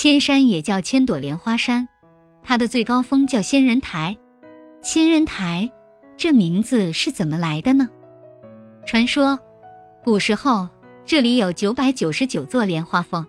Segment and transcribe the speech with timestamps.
[0.00, 1.88] 千山也叫千朵莲花山，
[2.44, 4.16] 它的最高峰叫仙人台。
[4.80, 5.72] 仙人台
[6.16, 7.88] 这名字是怎么来的呢？
[8.86, 9.36] 传说，
[10.04, 10.68] 古时候
[11.04, 13.26] 这里有九百九十九座莲花峰，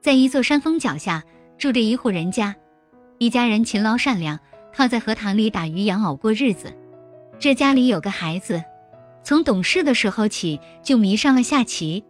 [0.00, 1.22] 在一座山峰脚下
[1.58, 2.56] 住着一户人家，
[3.18, 4.40] 一家人勤劳善良，
[4.74, 6.72] 靠在荷塘里打鱼养藕过日子。
[7.38, 8.64] 这家里有个孩子，
[9.22, 12.02] 从懂事的时候起就迷上了下棋。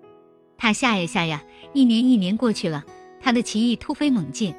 [0.57, 1.43] 他下呀下呀，
[1.73, 2.85] 一年一年过去了，
[3.21, 4.55] 他的棋艺突飞猛进，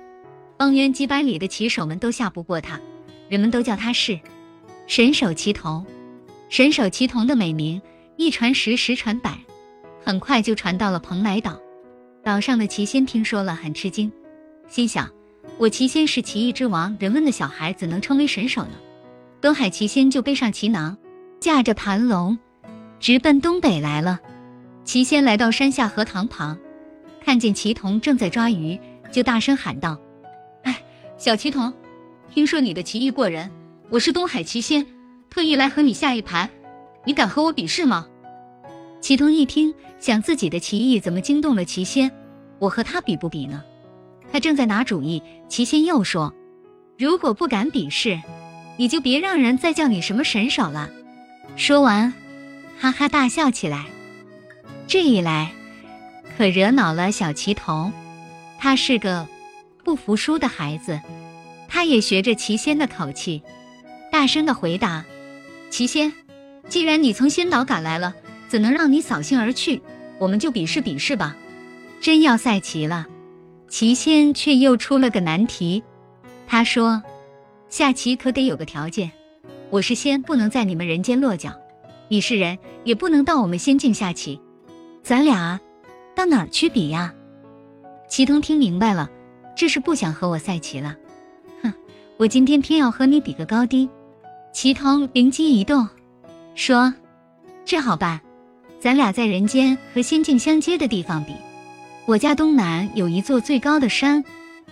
[0.57, 2.79] 方圆几百里的棋手们都下不过他，
[3.29, 4.19] 人们都叫他是
[4.87, 5.85] 神手棋童。
[6.49, 7.81] 神手棋童的美名
[8.15, 9.37] 一传十，十传百，
[10.03, 11.59] 很快就传到了蓬莱岛。
[12.23, 14.11] 岛上的棋仙听说了，很吃惊，
[14.67, 15.09] 心想：
[15.57, 18.71] 我棋仙是棋艺之王，人们的小孩怎能称为神手呢？
[19.39, 20.97] 东海奇仙就背上旗囊，
[21.39, 22.37] 驾着盘龙，
[22.99, 24.19] 直奔东北来了。
[24.83, 26.57] 奇仙来到山下荷塘旁，
[27.23, 28.79] 看见齐童正在抓鱼，
[29.11, 29.99] 就大声喊道
[30.63, 30.81] ：“哎，
[31.17, 31.73] 小齐童，
[32.33, 33.49] 听说你的棋艺过人，
[33.89, 34.85] 我是东海齐仙，
[35.29, 36.49] 特意来和你下一盘，
[37.05, 38.07] 你敢和我比试吗？”
[39.01, 42.11] 齐童一听，想自己的棋艺怎么惊动了齐仙，
[42.59, 43.63] 我和他比不比呢？
[44.31, 46.33] 他正在拿主意，齐仙又说
[46.97, 48.19] ：“如果不敢比试。”
[48.79, 50.89] 你就别让人再叫你什么神手了。
[51.57, 52.13] 说完，
[52.79, 53.87] 哈哈大笑起来。
[54.87, 55.51] 这一来，
[56.39, 57.91] 可惹恼了小齐童。
[58.57, 59.27] 他是个
[59.83, 60.97] 不服输的孩子，
[61.67, 63.43] 他也学着奇仙的口气，
[64.09, 65.03] 大声的回答
[65.69, 66.13] ：“奇仙，
[66.69, 68.15] 既然你从仙岛赶来了，
[68.47, 69.81] 怎能让你扫兴而去？
[70.17, 71.35] 我们就比试比试吧。”
[71.99, 73.05] 真要赛棋了，
[73.67, 75.83] 奇仙却又出了个难题。
[76.47, 77.03] 他说。
[77.67, 79.11] 下棋可得有个条件，
[79.69, 81.51] 我是仙，不能在你们人间落脚；
[82.07, 84.41] 你是人，也不能到我们仙境下棋。
[85.03, 85.59] 咱俩
[86.19, 87.13] 到哪儿去比呀？
[88.09, 89.09] 祁通听明白了，
[89.55, 90.93] 这是不想和我赛棋了。
[91.63, 91.73] 哼，
[92.17, 93.89] 我今天偏要和你比个高低。
[94.51, 95.87] 祁通灵机一动，
[96.55, 96.93] 说
[97.63, 98.19] ：“这好办，
[98.81, 101.31] 咱俩在人间和仙境相接的地方比。
[102.05, 104.21] 我家东南有一座最高的山，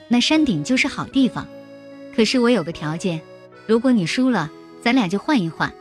[0.09, 1.47] 那山顶就是好地方。”
[2.13, 3.21] 可是我有个条件，
[3.65, 4.51] 如果你输了，
[4.81, 5.73] 咱俩就换一换，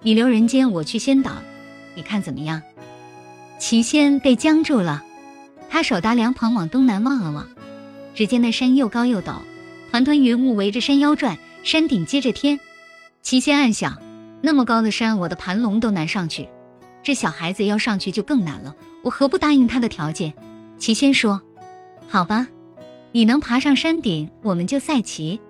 [0.00, 1.32] 你留人间，我去仙岛，
[1.94, 2.62] 你看怎么样？
[3.58, 5.04] 齐仙被僵住了，
[5.72, 7.48] 他手搭凉棚往东南望了望，
[8.14, 9.36] 只见那山又高又陡，
[9.90, 12.60] 团团云雾围着山腰转，山顶接着天。
[13.22, 13.96] 齐仙暗想：
[14.42, 16.46] 那么高的山，我的盘龙都难上去，
[17.02, 18.76] 这小孩子要上去就更难了。
[19.02, 20.34] 我何不答应他的条件？
[20.76, 21.40] 齐仙说
[22.06, 22.48] ：“好吧，
[23.12, 25.40] 你能爬上山顶，我们就赛棋。”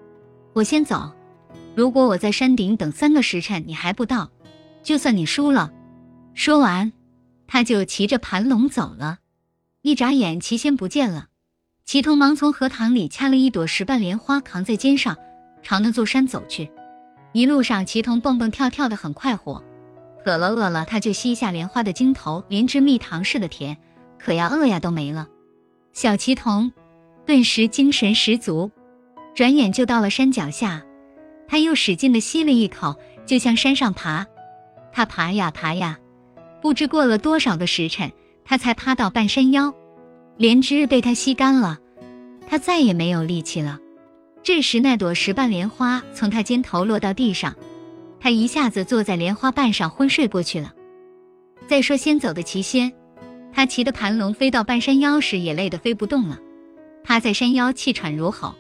[0.55, 1.11] 我先走，
[1.75, 4.31] 如果我在山顶等三个时辰你还不到，
[4.85, 5.73] 就算你输了。
[6.33, 6.93] 说完，
[7.49, 9.19] 他就骑着盘龙走了。
[9.83, 11.27] 一眨眼，齐仙不见了。
[11.85, 15.17] 齐童忙从荷塘里掐了一朵石瓣莲花，扛在肩上，
[15.61, 16.71] 朝那座山走去。
[17.33, 19.65] 一路上，齐童蹦蹦跳跳的很快活。
[20.25, 23.77] 渴了饿了，他就吸下莲花的茎头，连汁蜜糖似的甜。
[24.21, 25.27] 渴呀饿呀都没了。
[25.93, 26.73] 小齐童
[27.27, 28.71] 顿时精神十足。
[29.35, 30.85] 转眼就到了山脚下，
[31.49, 32.95] 他又使劲的吸了一口，
[33.27, 34.27] 就向山上爬。
[34.93, 35.99] 他爬呀爬呀，
[36.61, 38.13] 不知过了多少个时辰，
[38.45, 39.75] 他才趴到半山腰，
[40.37, 41.79] 莲枝被他吸干了，
[42.47, 43.79] 他再也没有力气了。
[44.43, 47.55] 这时，那朵石瓣莲花从他肩头落到地上，
[48.19, 50.73] 他一下子坐在莲花瓣上昏睡过去了。
[51.69, 52.93] 再说先走的齐仙，
[53.53, 56.39] 他骑的盘龙飞到半山腰时，也累得飞不动了，
[57.05, 58.55] 趴在山腰气喘如吼。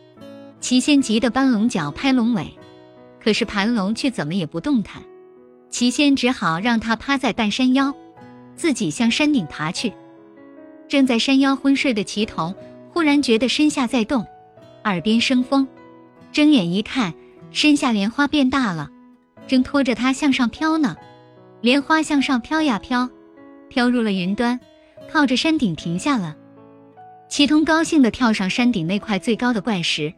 [0.61, 2.57] 齐仙急得搬龙角拍龙尾，
[3.21, 5.03] 可是盘龙却怎么也不动弹。
[5.69, 7.93] 齐仙只好让他趴在半山腰，
[8.63, 9.93] 自己向山顶爬去。
[10.87, 12.55] 正在山腰昏睡的齐童
[12.91, 14.25] 忽然觉得身下在动，
[14.85, 15.67] 耳边生风，
[16.31, 17.13] 睁眼一看，
[17.51, 18.89] 身下莲花变大了，
[19.49, 20.97] 正拖着他向上飘呢。
[21.61, 23.11] 莲花向上飘呀飘，
[23.69, 24.61] 飘入了云端，
[25.11, 26.37] 靠着山顶停下了。
[27.29, 30.15] 齐童高兴地跳上山顶那块最高的怪石。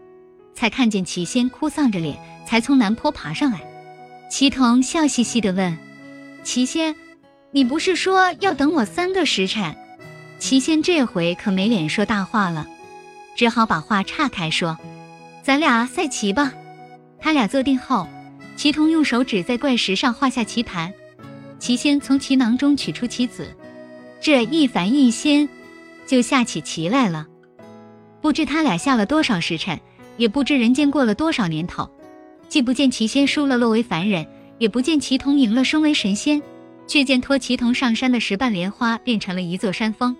[0.52, 2.14] 才看见齐仙哭丧着脸，
[2.46, 3.62] 才从南坡爬上来。
[4.30, 5.78] 齐童笑嘻嘻地问
[6.44, 6.94] ：“齐仙，
[7.54, 9.76] 你不是说要等我三个时辰？”
[10.40, 12.66] 齐仙这回可没脸说大话了，
[13.36, 14.76] 只好把话岔开说
[15.40, 16.52] ：“咱俩赛棋吧。”
[17.20, 18.08] 他俩坐定后，
[18.56, 20.92] 齐童用手指在怪石上画下棋盘，
[21.60, 23.56] 齐仙从棋囊中取出棋子，
[24.20, 25.48] 这一凡一仙
[26.06, 27.26] 就下起棋来了。
[28.20, 29.78] 不知他俩下了多少时辰。
[30.16, 31.90] 也不知人间过了多少年头，
[32.48, 34.24] 既不见齐仙输了落为凡人，
[34.58, 36.40] 也不见齐童赢了升为神仙，
[36.86, 40.16] 却见托齐童上山的石瓣莲花变成了一座山峰，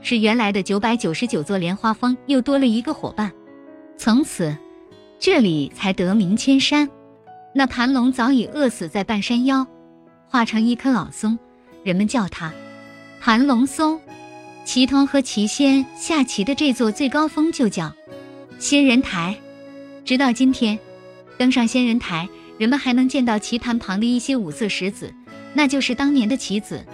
[0.00, 3.32] 使原来的九百九十九座莲花峰又多了一个伙伴。
[3.96, 4.56] 从此，
[5.18, 6.88] 这里才得名千山。
[7.54, 9.66] 那盘龙早已饿死在半山腰，
[10.28, 11.38] 化成一棵老松，
[11.84, 12.52] 人们叫它
[13.20, 14.00] 盘龙松。
[14.64, 17.92] 齐同和齐仙下棋的这座最高峰就叫
[18.58, 19.36] 仙人台。
[20.04, 20.78] 直到今天，
[21.36, 25.12] 登上仙人台，人们还能见到棋盘旁的一些五色石子，
[25.54, 26.84] 那就是当年的棋子。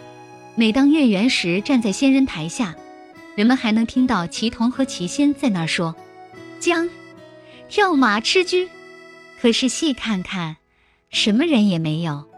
[0.54, 2.74] 每当月圆时，站在仙人台下，
[3.36, 5.94] 人们还能听到棋童和棋仙在那儿说
[6.58, 6.88] ：“将
[7.68, 8.68] 跳马吃车。”
[9.40, 10.56] 可是细看看，
[11.10, 12.28] 什么人也没有。